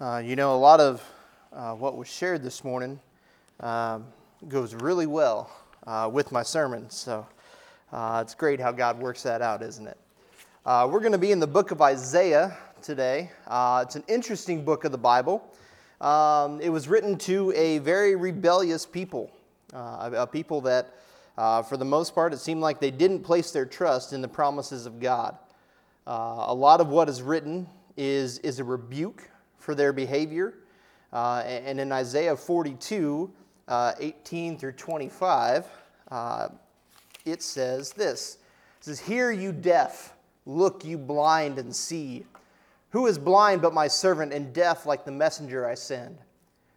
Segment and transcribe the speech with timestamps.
[0.00, 1.02] Uh, you know, a lot of
[1.52, 3.00] uh, what was shared this morning
[3.58, 4.06] um,
[4.46, 5.50] goes really well
[5.88, 6.88] uh, with my sermon.
[6.88, 7.26] So
[7.90, 9.98] uh, it's great how God works that out, isn't it?
[10.64, 13.28] Uh, we're going to be in the book of Isaiah today.
[13.50, 15.42] It's an interesting book of the Bible.
[16.00, 19.32] Um, it was written to a very rebellious people,
[19.72, 20.94] a people that,
[21.36, 24.86] for the most part, it seemed like they didn't place their trust in the promises
[24.86, 25.36] of God.
[26.06, 29.28] a lot of what is written is, is a rebuke
[29.58, 30.54] for their behavior.
[31.12, 33.30] Uh, and in Isaiah 42,
[33.66, 35.66] uh, 18 through 25,
[36.10, 36.48] uh,
[37.24, 38.38] it says this
[38.78, 40.14] It says, Hear you deaf,
[40.46, 42.24] look you blind and see.
[42.90, 46.18] Who is blind but my servant, and deaf like the messenger I send?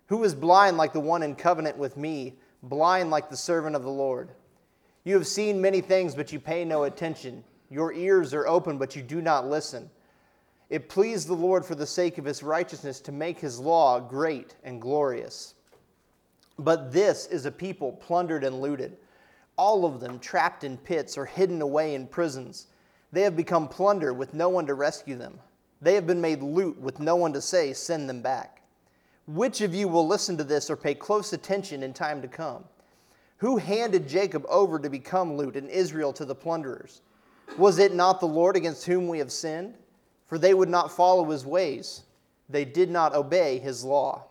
[0.07, 3.83] Who is blind like the one in covenant with me, blind like the servant of
[3.83, 4.29] the Lord?
[5.05, 7.43] You have seen many things, but you pay no attention.
[7.69, 9.89] Your ears are open, but you do not listen.
[10.71, 14.55] It pleased the Lord for the sake of his righteousness to make his law great
[14.63, 15.53] and glorious.
[16.57, 18.95] But this is a people plundered and looted,
[19.57, 22.67] all of them trapped in pits or hidden away in prisons.
[23.11, 25.37] They have become plunder with no one to rescue them.
[25.81, 28.61] They have been made loot with no one to say, Send them back.
[29.27, 32.63] Which of you will listen to this or pay close attention in time to come?
[33.39, 37.01] Who handed Jacob over to become loot and Israel to the plunderers?
[37.57, 39.73] Was it not the Lord against whom we have sinned?
[40.31, 42.03] For they would not follow his ways.
[42.47, 44.23] They did not obey his law.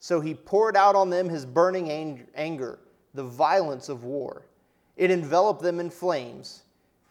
[0.00, 2.78] So he poured out on them his burning anger,
[3.14, 4.42] the violence of war.
[4.98, 6.64] It enveloped them in flames,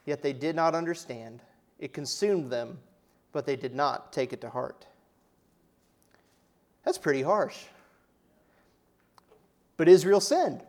[0.05, 1.41] yet they did not understand.
[1.79, 2.77] It consumed them,
[3.31, 4.85] but they did not take it to heart.
[6.85, 7.57] That's pretty harsh.
[9.77, 10.61] But Israel sinned.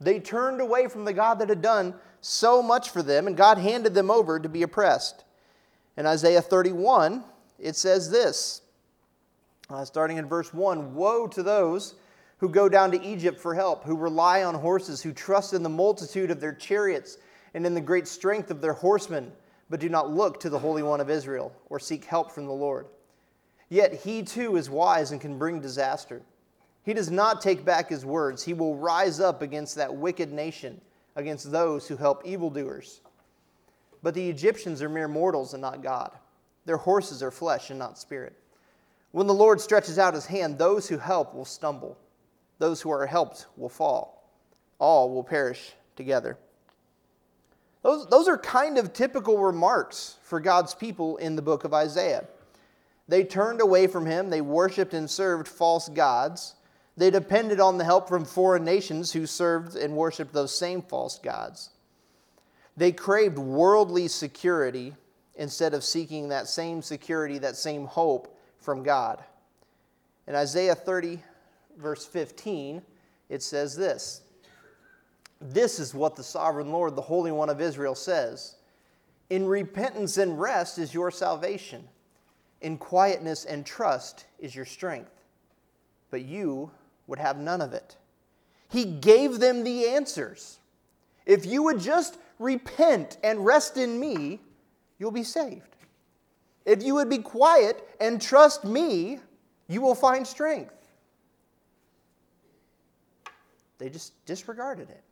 [0.00, 3.58] They turned away from the God that had done so much for them, and God
[3.58, 5.24] handed them over to be oppressed.
[5.96, 7.24] In Isaiah 31,
[7.58, 8.62] it says this,
[9.70, 11.94] uh, starting in verse 1 Woe to those
[12.38, 15.68] who go down to Egypt for help, who rely on horses, who trust in the
[15.68, 17.16] multitude of their chariots
[17.54, 19.32] and in the great strength of their horsemen,
[19.70, 22.52] but do not look to the Holy One of Israel or seek help from the
[22.52, 22.86] Lord.
[23.68, 26.22] Yet he too is wise and can bring disaster.
[26.84, 28.44] He does not take back his words.
[28.44, 30.80] He will rise up against that wicked nation,
[31.16, 33.00] against those who help evildoers.
[34.06, 36.12] But the Egyptians are mere mortals and not God.
[36.64, 38.34] Their horses are flesh and not spirit.
[39.10, 41.98] When the Lord stretches out his hand, those who help will stumble.
[42.60, 44.30] Those who are helped will fall.
[44.78, 46.38] All will perish together.
[47.82, 52.28] Those, those are kind of typical remarks for God's people in the book of Isaiah.
[53.08, 56.54] They turned away from him, they worshiped and served false gods.
[56.96, 61.18] They depended on the help from foreign nations who served and worshiped those same false
[61.18, 61.70] gods.
[62.76, 64.94] They craved worldly security
[65.36, 69.22] instead of seeking that same security, that same hope from God.
[70.26, 71.22] In Isaiah 30,
[71.78, 72.82] verse 15,
[73.28, 74.22] it says this
[75.40, 78.56] This is what the sovereign Lord, the Holy One of Israel, says
[79.30, 81.88] In repentance and rest is your salvation,
[82.60, 85.12] in quietness and trust is your strength.
[86.10, 86.70] But you
[87.06, 87.96] would have none of it.
[88.68, 90.58] He gave them the answers.
[91.24, 94.40] If you would just repent and rest in me,
[94.98, 95.76] you'll be saved.
[96.64, 99.20] If you would be quiet and trust me,
[99.68, 100.74] you will find strength.
[103.78, 105.02] They just disregarded it.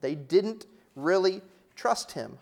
[0.00, 0.66] They didn't
[0.96, 1.42] really
[1.76, 2.38] trust him.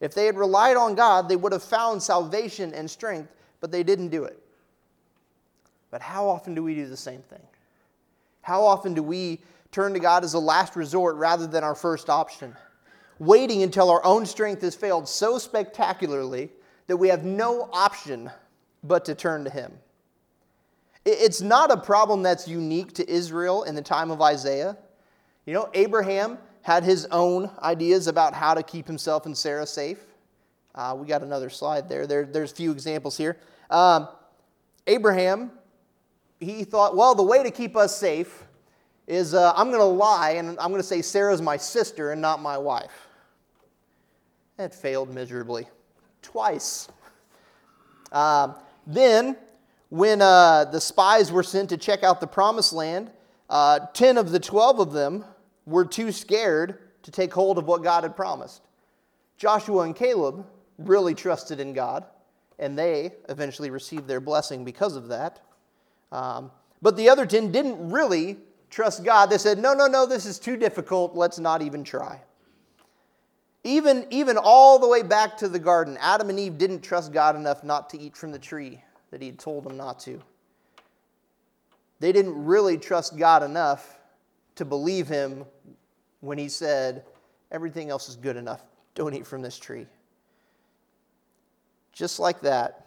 [0.00, 3.82] If they had relied on God, they would have found salvation and strength, but they
[3.82, 4.38] didn't do it.
[5.90, 7.42] But how often do we do the same thing?
[8.42, 9.40] How often do we
[9.72, 12.54] turn to God as a last resort rather than our first option?
[13.18, 16.50] Waiting until our own strength has failed so spectacularly
[16.86, 18.30] that we have no option
[18.84, 19.72] but to turn to Him.
[21.04, 24.76] It's not a problem that's unique to Israel in the time of Isaiah.
[25.44, 30.00] You know, Abraham had his own ideas about how to keep himself and Sarah safe.
[30.74, 32.08] Uh, we got another slide there.
[32.08, 32.24] there.
[32.24, 33.36] There's a few examples here.
[33.70, 34.08] Um,
[34.88, 35.52] Abraham,
[36.40, 38.42] he thought, well, the way to keep us safe
[39.06, 42.20] is uh, I'm going to lie and I'm going to say Sarah's my sister and
[42.20, 43.05] not my wife.
[44.58, 45.66] It failed miserably
[46.22, 46.88] twice.
[48.10, 48.54] Uh,
[48.86, 49.36] then,
[49.90, 53.10] when uh, the spies were sent to check out the promised land,
[53.50, 55.24] uh, 10 of the 12 of them
[55.66, 58.62] were too scared to take hold of what God had promised.
[59.36, 60.46] Joshua and Caleb
[60.78, 62.04] really trusted in God,
[62.58, 65.40] and they eventually received their blessing because of that.
[66.12, 66.50] Um,
[66.80, 68.38] but the other 10 didn't really
[68.70, 69.26] trust God.
[69.26, 71.14] They said, No, no, no, this is too difficult.
[71.14, 72.20] Let's not even try.
[73.66, 77.34] Even, even all the way back to the garden, Adam and Eve didn't trust God
[77.34, 78.80] enough not to eat from the tree
[79.10, 80.22] that he had told them not to.
[81.98, 83.98] They didn't really trust God enough
[84.54, 85.44] to believe him
[86.20, 87.04] when he said,
[87.50, 88.62] Everything else is good enough.
[88.94, 89.88] Don't eat from this tree.
[91.92, 92.86] Just like that,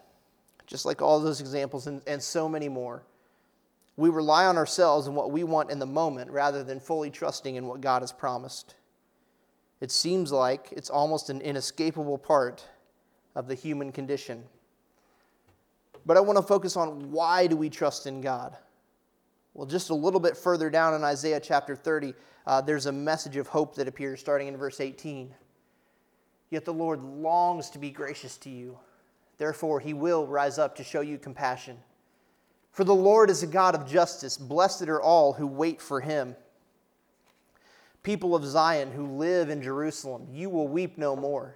[0.65, 3.03] just like all those examples and, and so many more,
[3.97, 7.55] we rely on ourselves and what we want in the moment rather than fully trusting
[7.55, 8.75] in what God has promised.
[9.81, 12.65] It seems like it's almost an inescapable part
[13.35, 14.43] of the human condition.
[16.05, 18.57] But I want to focus on why do we trust in God?
[19.53, 22.13] Well, just a little bit further down in Isaiah chapter 30,
[22.45, 25.33] uh, there's a message of hope that appears starting in verse 18.
[26.49, 28.77] Yet the Lord longs to be gracious to you.
[29.37, 31.77] Therefore, he will rise up to show you compassion.
[32.71, 34.37] For the Lord is a God of justice.
[34.37, 36.35] Blessed are all who wait for him.
[38.03, 41.55] People of Zion who live in Jerusalem, you will weep no more.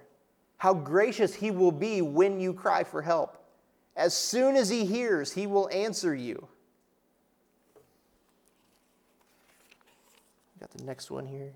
[0.58, 3.38] How gracious he will be when you cry for help.
[3.96, 6.48] As soon as he hears, he will answer you.
[10.60, 11.52] Got the next one here.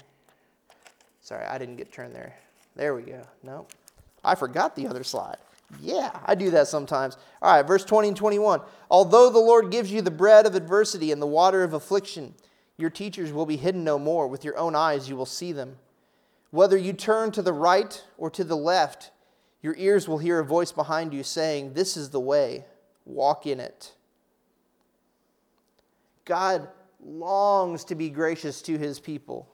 [1.21, 2.37] Sorry, I didn't get turned there.
[2.77, 3.23] There we go.
[3.43, 3.67] No,
[4.25, 5.39] I forgot the other slide.
[5.81, 7.17] Yeah, I do that sometimes.
[7.43, 8.61] All right, verse 20 and 21.
[8.91, 12.35] Although the Lord gives you the bread of adversity and the water of affliction,
[12.79, 14.27] your teachers will be hidden no more.
[14.29, 15.77] With your own eyes you will see them.
[16.51, 19.11] Whether you turn to the right or to the left,
[19.61, 22.65] your ears will hear a voice behind you saying, This is the way,
[23.05, 23.93] walk in it.
[26.25, 26.69] God
[27.05, 29.49] longs to be gracious to his people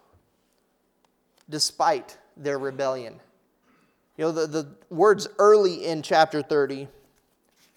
[1.49, 3.21] despite their rebellion.
[4.17, 6.89] You know, the, the words early in chapter 30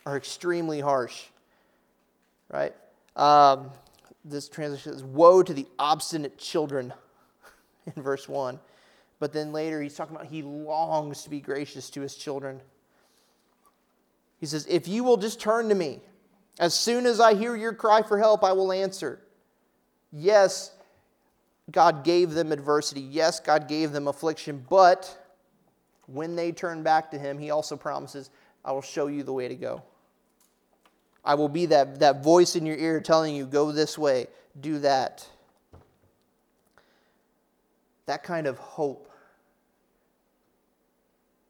[0.05, 1.25] are extremely harsh,
[2.49, 2.73] right?
[3.15, 3.71] Um,
[4.29, 6.93] this translation is Woe to the obstinate children
[7.95, 8.59] in verse 1.
[9.19, 12.61] But then later he's talking about he longs to be gracious to his children.
[14.39, 16.01] He says, If you will just turn to me,
[16.59, 19.19] as soon as I hear your cry for help, I will answer.
[20.11, 20.71] Yes,
[21.71, 23.01] God gave them adversity.
[23.01, 24.65] Yes, God gave them affliction.
[24.69, 25.15] But
[26.07, 28.29] when they turn back to Him, He also promises,
[28.63, 29.83] I will show you the way to go.
[31.23, 34.27] I will be that, that voice in your ear telling you, go this way,
[34.59, 35.27] do that.
[38.05, 39.11] That kind of hope.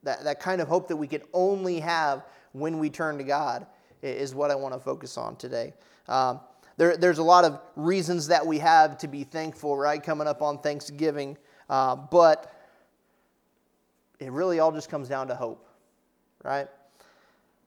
[0.03, 3.67] That, that kind of hope that we can only have when we turn to God
[4.01, 5.73] is what I want to focus on today.
[6.07, 6.39] Um,
[6.77, 10.01] there, there's a lot of reasons that we have to be thankful, right?
[10.01, 11.37] Coming up on Thanksgiving.
[11.69, 12.53] Uh, but
[14.19, 15.67] it really all just comes down to hope,
[16.43, 16.67] right?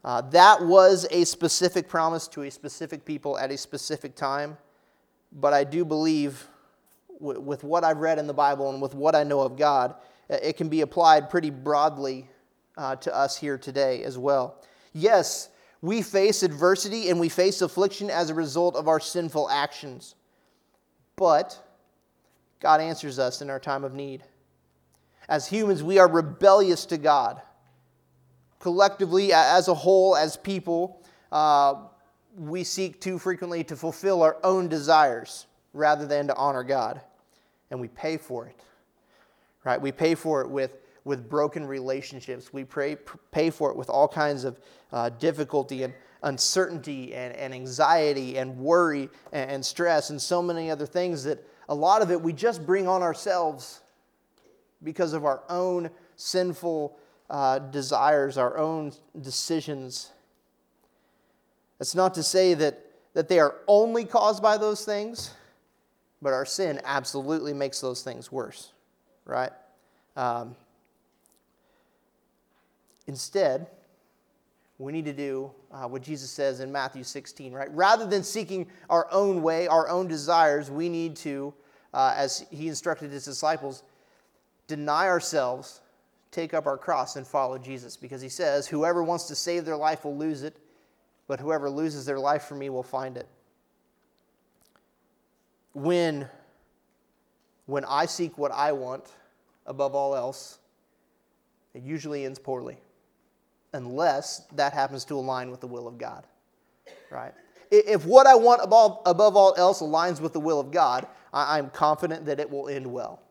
[0.04, 4.56] Uh, that was a specific promise to a specific people at a specific time.
[5.32, 6.48] But I do believe,
[7.20, 9.94] w- with what I've read in the Bible and with what I know of God,
[10.28, 12.28] it can be applied pretty broadly
[12.76, 14.62] uh, to us here today as well.
[14.92, 15.50] Yes,
[15.82, 20.14] we face adversity and we face affliction as a result of our sinful actions.
[21.16, 21.62] But
[22.60, 24.22] God answers us in our time of need.
[25.28, 27.40] As humans, we are rebellious to God.
[28.60, 31.02] Collectively, as a whole, as people,
[31.32, 31.74] uh,
[32.36, 37.00] we seek too frequently to fulfill our own desires rather than to honor God.
[37.70, 38.56] And we pay for it.
[39.64, 39.80] Right?
[39.80, 42.52] We pay for it with with broken relationships.
[42.52, 42.96] We pray,
[43.30, 44.60] pay for it with all kinds of
[44.92, 50.70] uh, difficulty and uncertainty and, and anxiety and worry and, and stress and so many
[50.70, 53.80] other things that a lot of it we just bring on ourselves
[54.82, 56.98] because of our own sinful
[57.30, 60.10] uh, desires, our own decisions.
[61.78, 62.84] That's not to say that,
[63.14, 65.32] that they are only caused by those things,
[66.20, 68.72] but our sin absolutely makes those things worse,
[69.24, 69.52] right?
[70.16, 70.54] Um,
[73.10, 73.66] Instead,
[74.78, 77.68] we need to do uh, what Jesus says in Matthew 16, right?
[77.74, 81.52] Rather than seeking our own way, our own desires, we need to,
[81.92, 83.82] uh, as he instructed his disciples,
[84.68, 85.80] deny ourselves,
[86.30, 87.96] take up our cross, and follow Jesus.
[87.96, 90.56] Because he says, Whoever wants to save their life will lose it,
[91.26, 93.28] but whoever loses their life for me will find it.
[95.72, 96.28] When,
[97.66, 99.04] when I seek what I want
[99.66, 100.58] above all else,
[101.74, 102.78] it usually ends poorly
[103.72, 106.26] unless that happens to align with the will of God.
[107.10, 107.32] Right?
[107.70, 111.70] If what I want above, above all else aligns with the will of God, I'm
[111.70, 113.22] confident that it will end well.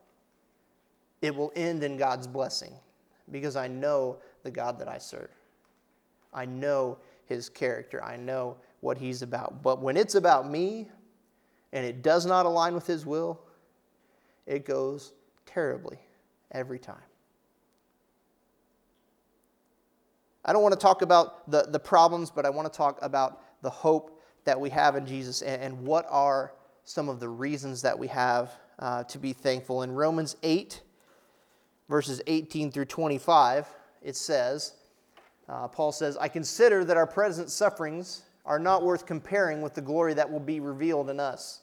[1.22, 2.74] It will end in God's blessing
[3.32, 5.30] because I know the God that I serve.
[6.34, 8.04] I know his character.
[8.04, 9.62] I know what he's about.
[9.62, 10.88] But when it's about me
[11.72, 13.40] and it does not align with his will,
[14.46, 15.14] it goes
[15.46, 16.00] terribly
[16.52, 16.98] every time.
[20.46, 23.42] I don't want to talk about the, the problems, but I want to talk about
[23.62, 26.54] the hope that we have in Jesus and, and what are
[26.86, 29.84] some of the reasons that we have uh, to be thankful.
[29.84, 30.82] In Romans 8,
[31.90, 33.68] verses 18 through 25,
[34.02, 34.74] it says,
[35.50, 39.82] uh, Paul says, I consider that our present sufferings are not worth comparing with the
[39.82, 41.62] glory that will be revealed in us.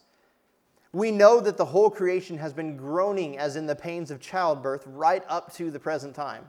[0.93, 4.85] We know that the whole creation has been groaning as in the pains of childbirth
[4.87, 6.49] right up to the present time.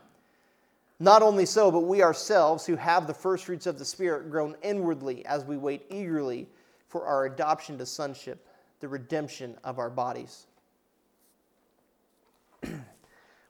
[0.99, 4.55] Not only so, but we ourselves, who have the first fruits of the Spirit, groan
[4.63, 6.47] inwardly as we wait eagerly
[6.87, 8.47] for our adoption to sonship,
[8.79, 10.47] the redemption of our bodies.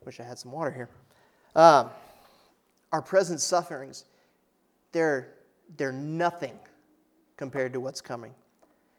[0.07, 0.89] Wish I had some water here.
[1.53, 1.89] Um,
[2.93, 4.05] our present sufferings,
[4.93, 5.33] they're,
[5.75, 6.57] they're nothing
[7.35, 8.33] compared to what's coming.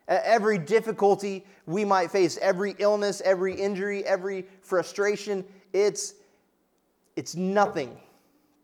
[0.06, 6.12] Every difficulty we might face, every illness, every injury, every frustration, it's,
[7.16, 7.96] it's nothing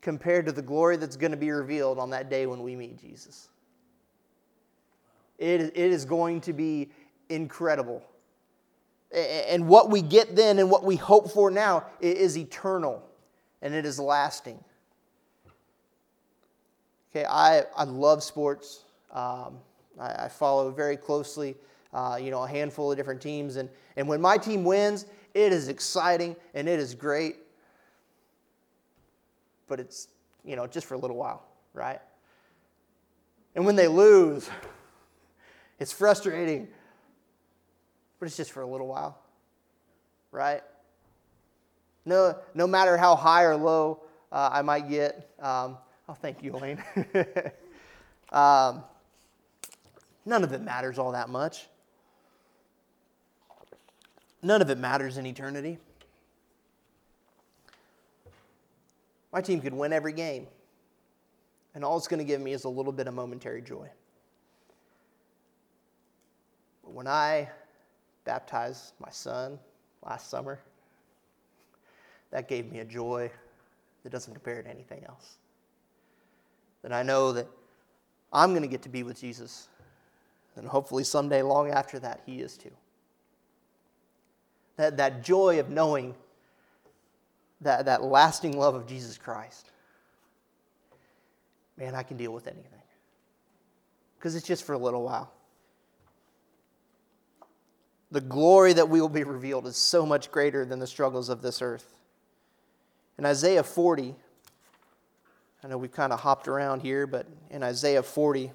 [0.01, 3.01] compared to the glory that's going to be revealed on that day when we meet
[3.01, 3.49] Jesus.
[5.39, 6.91] It, it is going to be
[7.27, 8.03] incredible.
[9.13, 13.03] And what we get then and what we hope for now is eternal
[13.61, 14.63] and it is lasting.
[17.11, 18.83] Okay, I, I love sports.
[19.11, 19.59] Um,
[19.99, 21.55] I, I, follow very closely,
[21.93, 23.55] uh, you know, a handful of different teams.
[23.55, 27.37] And, and when my team wins, it is exciting and it is great
[29.67, 30.07] but it's,
[30.43, 31.43] you know, just for a little while,
[31.73, 31.99] right?
[33.55, 34.49] And when they lose,
[35.79, 36.67] it's frustrating,
[38.19, 39.17] but it's just for a little while,
[40.31, 40.61] right?
[42.05, 45.29] No, no matter how high or low uh, I might get.
[45.39, 46.83] Um, oh, thank you, Elaine.
[48.31, 48.83] um,
[50.25, 51.67] none of it matters all that much.
[54.41, 55.79] None of it matters in eternity.
[59.33, 60.47] My team could win every game,
[61.73, 63.89] and all it's going to give me is a little bit of momentary joy.
[66.83, 67.49] But when I
[68.25, 69.57] baptized my son
[70.03, 70.59] last summer,
[72.31, 73.31] that gave me a joy
[74.03, 75.37] that doesn't compare to anything else.
[76.81, 77.47] That I know that
[78.33, 79.69] I'm going to get to be with Jesus,
[80.55, 82.71] and hopefully someday long after that, he is too.
[84.77, 86.15] That, that joy of knowing
[87.61, 89.71] that, that lasting love of Jesus Christ,
[91.77, 92.71] man, I can deal with anything.
[94.17, 95.31] Because it's just for a little while.
[98.11, 101.41] The glory that we will be revealed is so much greater than the struggles of
[101.41, 101.95] this earth.
[103.17, 104.15] In Isaiah 40,
[105.63, 108.51] I know we've kind of hopped around here, but in Isaiah 40,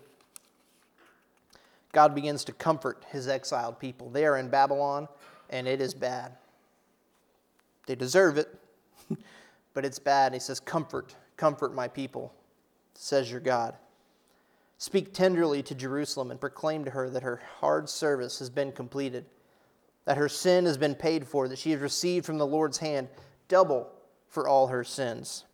[1.92, 4.10] God begins to comfort his exiled people.
[4.10, 5.08] They are in Babylon,
[5.48, 6.32] and it is bad.
[7.86, 8.48] They deserve it,
[9.74, 10.32] but it's bad.
[10.32, 12.32] He says, Comfort, comfort my people,
[12.94, 13.74] says your God.
[14.78, 19.26] Speak tenderly to Jerusalem and proclaim to her that her hard service has been completed,
[20.04, 23.08] that her sin has been paid for, that she has received from the Lord's hand
[23.48, 23.90] double
[24.28, 25.44] for all her sins.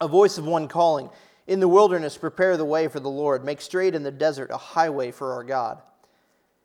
[0.00, 1.10] A voice of one calling,
[1.46, 4.56] In the wilderness, prepare the way for the Lord, make straight in the desert a
[4.56, 5.80] highway for our God.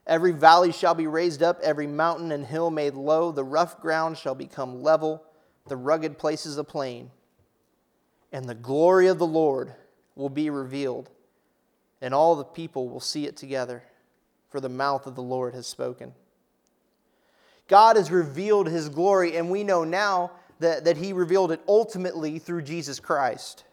[0.08, 4.18] Every valley shall be raised up, every mountain and hill made low, the rough ground
[4.18, 5.24] shall become level
[5.68, 7.10] the rugged places a plain,
[8.32, 9.74] and the glory of the Lord
[10.16, 11.10] will be revealed,
[12.02, 13.84] and all the people will see it together,
[14.50, 16.14] for the mouth of the Lord has spoken.
[17.68, 22.40] God has revealed his glory, and we know now that, that he revealed it ultimately
[22.40, 23.64] through Jesus Christ.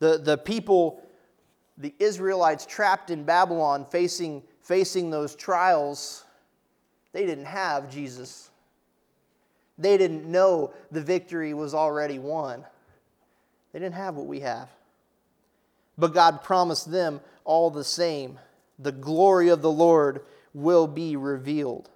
[0.00, 1.02] The, the people,
[1.78, 6.24] the Israelites trapped in Babylon, facing, facing those trials,
[7.12, 8.50] they didn't have Jesus.
[9.78, 12.64] They didn't know the victory was already won.
[13.72, 14.68] They didn't have what we have.
[15.96, 18.38] But God promised them all the same
[18.78, 20.22] the glory of the Lord
[20.54, 21.88] will be revealed.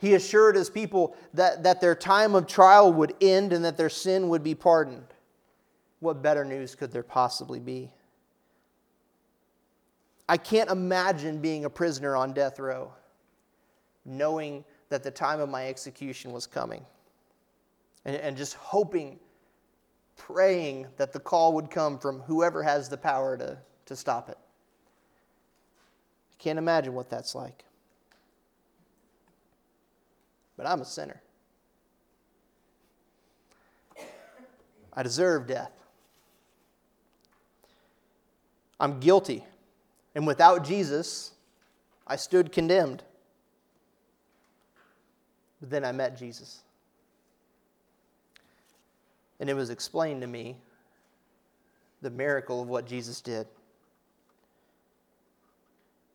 [0.00, 3.90] He assured his people that, that their time of trial would end and that their
[3.90, 5.04] sin would be pardoned.
[6.00, 7.92] What better news could there possibly be?
[10.26, 12.92] I can't imagine being a prisoner on death row,
[14.06, 16.86] knowing that the time of my execution was coming.
[18.06, 19.18] And, and just hoping,
[20.16, 24.38] praying that the call would come from whoever has the power to, to stop it.
[26.32, 27.64] I can't imagine what that's like.
[30.60, 31.22] But I'm a sinner.
[34.92, 35.72] I deserve death.
[38.78, 39.42] I'm guilty.
[40.14, 41.30] And without Jesus,
[42.06, 43.02] I stood condemned.
[45.62, 46.60] But then I met Jesus.
[49.40, 50.58] And it was explained to me
[52.02, 53.46] the miracle of what Jesus did.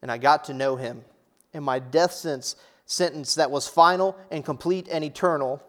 [0.03, 1.03] And I got to know him.
[1.51, 2.55] And my death sentence,
[2.85, 5.61] sentence that was final and complete and eternal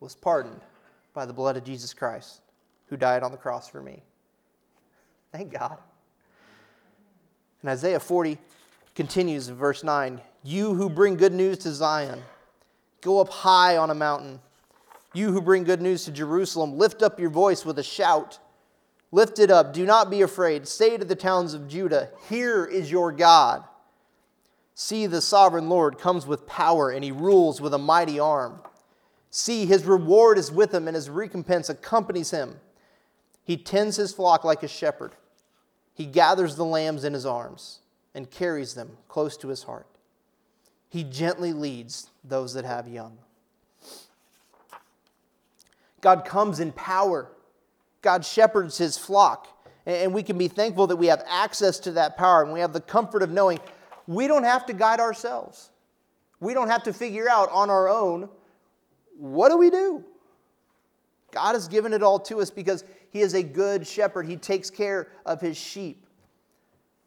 [0.00, 0.60] was pardoned
[1.12, 2.40] by the blood of Jesus Christ,
[2.86, 4.02] who died on the cross for me.
[5.32, 5.76] Thank God.
[7.60, 8.38] And Isaiah 40
[8.94, 12.22] continues in verse 9 You who bring good news to Zion,
[13.00, 14.40] go up high on a mountain.
[15.14, 18.38] You who bring good news to Jerusalem, lift up your voice with a shout.
[19.10, 19.72] Lift it up.
[19.72, 20.68] Do not be afraid.
[20.68, 23.64] Say to the towns of Judah, Here is your God.
[24.80, 28.60] See, the sovereign Lord comes with power, and he rules with a mighty arm.
[29.28, 32.60] See, his reward is with him, and his recompense accompanies him.
[33.42, 35.16] He tends his flock like a shepherd.
[35.94, 37.80] He gathers the lambs in his arms
[38.14, 39.88] and carries them close to his heart.
[40.88, 43.18] He gently leads those that have young.
[46.00, 47.26] God comes in power.
[48.00, 49.48] God shepherds his flock.
[49.86, 52.72] And we can be thankful that we have access to that power and we have
[52.72, 53.58] the comfort of knowing
[54.08, 55.70] we don't have to guide ourselves.
[56.40, 58.28] We don't have to figure out on our own
[59.18, 60.04] what do we do?
[61.32, 64.26] God has given it all to us because he is a good shepherd.
[64.26, 66.06] He takes care of his sheep.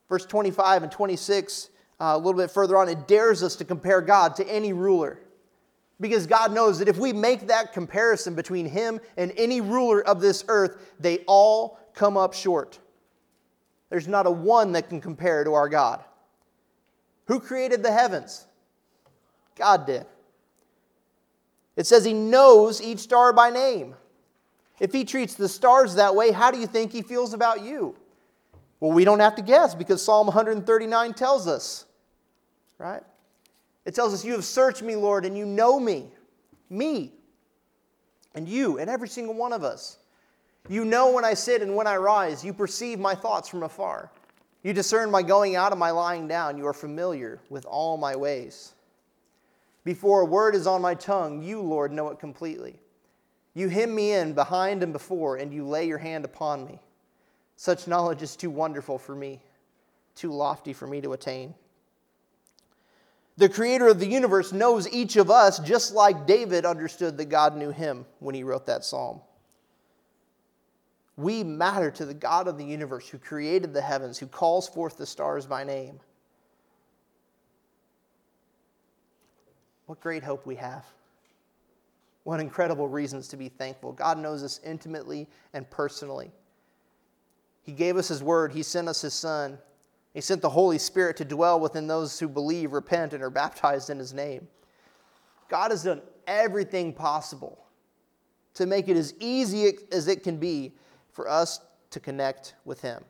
[0.10, 4.02] Verse 25 and 26, uh, a little bit further on, it dares us to compare
[4.02, 5.20] God to any ruler.
[6.02, 10.20] Because God knows that if we make that comparison between him and any ruler of
[10.20, 12.78] this earth, they all come up short.
[13.90, 16.04] There's not a one that can compare to our God.
[17.32, 18.46] Who created the heavens?
[19.56, 20.06] God did.
[21.78, 23.96] It says he knows each star by name.
[24.82, 27.96] If he treats the stars that way, how do you think he feels about you?
[28.82, 31.86] Well, we don't have to guess because Psalm 139 tells us,
[32.78, 33.04] right?
[33.86, 36.12] It tells us, You have searched me, Lord, and you know me.
[36.70, 37.14] Me.
[38.36, 40.00] And you, and every single one of us.
[40.68, 42.44] You know when I sit and when I rise.
[42.44, 44.12] You perceive my thoughts from afar.
[44.64, 46.58] You discern my going out and my lying down.
[46.58, 48.74] You are familiar with all my ways.
[49.84, 52.80] Before a word is on my tongue, you, Lord, know it completely.
[53.54, 56.80] You hem me in behind and before, and you lay your hand upon me.
[57.56, 59.40] Such knowledge is too wonderful for me,
[60.16, 61.54] too lofty for me to attain.
[63.38, 67.58] The creator of the universe knows each of us just like David understood that God
[67.58, 69.22] knew him when he wrote that psalm.
[71.22, 74.98] We matter to the God of the universe who created the heavens, who calls forth
[74.98, 76.00] the stars by name.
[79.86, 80.84] What great hope we have.
[82.24, 83.92] What incredible reasons to be thankful.
[83.92, 86.32] God knows us intimately and personally.
[87.62, 89.60] He gave us His word, He sent us His Son.
[90.16, 93.92] He sent the Holy Spirit to dwell within those who believe, repent, and are baptized
[93.92, 94.48] in His name.
[95.50, 97.66] God has done everything possible
[98.56, 100.74] to make it as easy as it can be
[101.12, 101.60] for us
[101.92, 103.04] to connect with Him.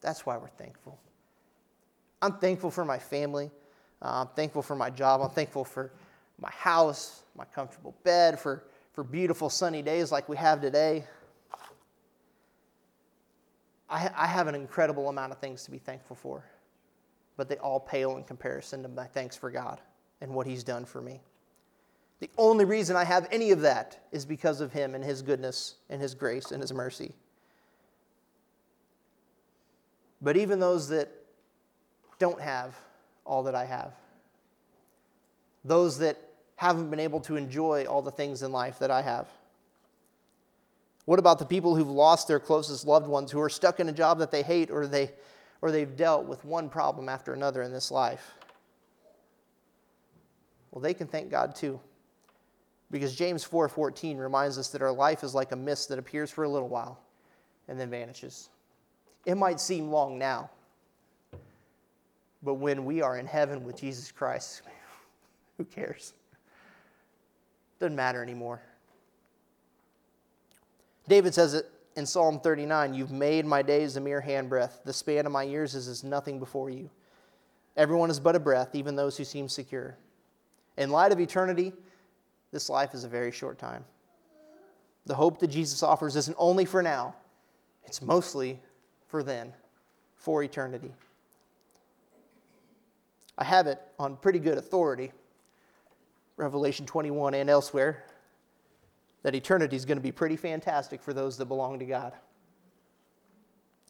[0.00, 0.98] That's why we're thankful.
[2.22, 3.50] I'm thankful for my family.
[4.02, 5.20] Uh, I'm thankful for my job.
[5.20, 5.92] I'm thankful for
[6.40, 11.04] my house, my comfortable bed, for, for beautiful sunny days like we have today.
[13.88, 16.44] I, I have an incredible amount of things to be thankful for,
[17.36, 19.80] but they all pale in comparison to my thanks for God
[20.20, 21.20] and what He's done for me.
[22.20, 25.74] The only reason I have any of that is because of Him and His goodness
[25.90, 27.12] and His grace and His mercy.
[30.22, 31.10] But even those that
[32.18, 32.74] don't have
[33.24, 33.92] all that I have,
[35.64, 36.16] those that
[36.56, 39.28] haven't been able to enjoy all the things in life that I have?
[41.04, 43.92] What about the people who've lost their closest loved ones, who are stuck in a
[43.92, 45.12] job that they hate, or, they,
[45.60, 48.32] or they've dealt with one problem after another in this life?
[50.70, 51.78] Well, they can thank God too.
[52.90, 56.44] Because James 4:14 reminds us that our life is like a mist that appears for
[56.44, 57.00] a little while
[57.68, 58.50] and then vanishes.
[59.24, 60.50] It might seem long now,
[62.42, 64.62] but when we are in heaven with Jesus Christ,
[65.56, 66.14] who cares?
[67.80, 68.62] Doesn't matter anymore.
[71.08, 74.84] David says it in Psalm 39 You've made my days a mere handbreadth.
[74.84, 76.88] The span of my years is as nothing before you.
[77.76, 79.96] Everyone is but a breath, even those who seem secure.
[80.78, 81.72] In light of eternity,
[82.56, 83.84] this life is a very short time.
[85.04, 87.14] The hope that Jesus offers isn't only for now,
[87.84, 88.58] it's mostly
[89.08, 89.52] for then,
[90.14, 90.94] for eternity.
[93.36, 95.12] I have it on pretty good authority
[96.36, 98.04] Revelation 21 and elsewhere,
[99.22, 102.12] that eternity is going to be pretty fantastic for those that belong to God.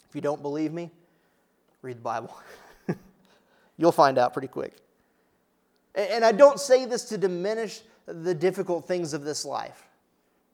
[0.09, 0.91] If you don't believe me,
[1.83, 2.35] read the Bible.
[3.77, 4.75] You'll find out pretty quick.
[5.95, 9.85] And I don't say this to diminish the difficult things of this life.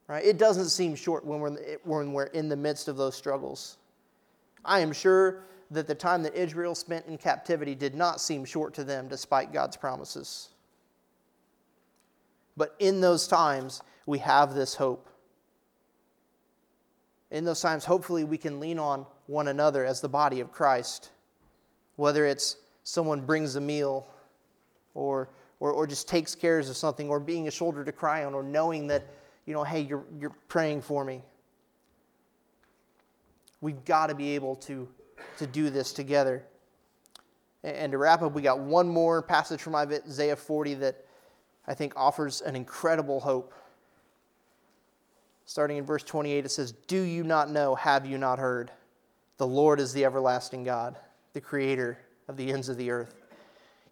[0.07, 0.25] Right?
[0.25, 3.77] It doesn't seem short when we're, when we're in the midst of those struggles.
[4.65, 8.73] I am sure that the time that Israel spent in captivity did not seem short
[8.75, 10.49] to them despite God's promises.
[12.55, 15.09] But in those times, we have this hope.
[17.31, 21.09] In those times, hopefully, we can lean on one another as the body of Christ,
[21.95, 24.05] whether it's someone brings a meal
[24.93, 25.29] or,
[25.63, 28.43] or, or just takes cares of something or being a shoulder to cry on or
[28.43, 29.07] knowing that,
[29.45, 31.21] you know, hey, you're, you're praying for me.
[33.61, 34.89] We've got to be able to,
[35.37, 36.43] to do this together.
[37.63, 41.05] And to wrap up, we got one more passage from Isaiah 40 that
[41.65, 43.53] I think offers an incredible hope.
[45.45, 48.69] Starting in verse 28, it says, Do you not know, have you not heard?
[49.37, 50.97] The Lord is the everlasting God,
[51.31, 53.22] the creator of the ends of the earth.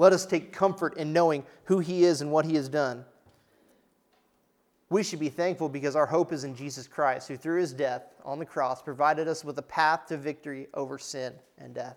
[0.00, 3.04] Let us take comfort in knowing who He is and what He has done
[4.90, 8.02] we should be thankful because our hope is in Jesus Christ, who through his death
[8.24, 11.96] on the cross provided us with a path to victory over sin and death.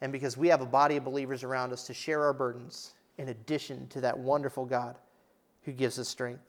[0.00, 3.28] And because we have a body of believers around us to share our burdens, in
[3.28, 4.96] addition to that wonderful God
[5.64, 6.40] who gives us strength.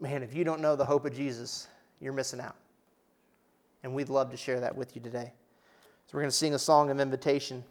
[0.00, 1.68] Man, if you don't know the hope of Jesus,
[2.00, 2.56] you're missing out.
[3.84, 5.32] And we'd love to share that with you today.
[6.06, 7.62] So we're going to sing a song of invitation.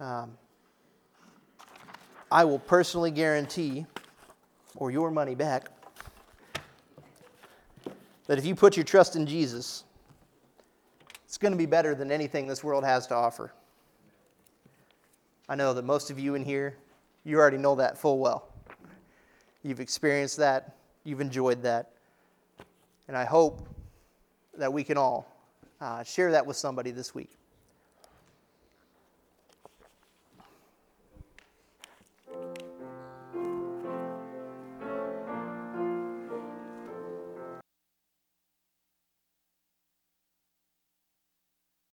[0.00, 0.38] Um,
[2.32, 3.84] I will personally guarantee
[4.76, 5.68] or your money back.
[8.26, 9.84] That if you put your trust in Jesus,
[11.26, 13.52] it's going to be better than anything this world has to offer.
[15.48, 16.76] I know that most of you in here,
[17.24, 18.48] you already know that full well.
[19.62, 21.90] You've experienced that, you've enjoyed that.
[23.08, 23.68] And I hope
[24.56, 25.26] that we can all
[25.80, 27.39] uh, share that with somebody this week.